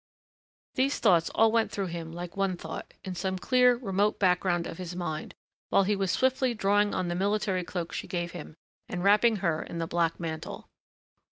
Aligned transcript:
These 0.73 0.97
thoughts 0.97 1.29
all 1.35 1.51
went 1.51 1.69
through 1.69 1.85
him 1.93 2.11
like 2.11 2.35
one 2.35 2.57
thought, 2.57 2.95
in 3.03 3.13
some 3.13 3.37
clear, 3.37 3.75
remote 3.75 4.17
background 4.17 4.65
of 4.65 4.79
his 4.79 4.95
mind, 4.95 5.35
while 5.69 5.83
he 5.83 5.95
was 5.95 6.09
swiftly 6.09 6.55
drawing 6.55 6.95
on 6.95 7.07
the 7.07 7.13
military 7.13 7.63
cloak 7.63 7.93
she 7.93 8.07
gave 8.07 8.31
him 8.31 8.55
and 8.89 9.03
wrapping 9.03 9.35
her 9.45 9.61
in 9.61 9.77
the 9.77 9.85
black 9.85 10.19
mantle. 10.19 10.67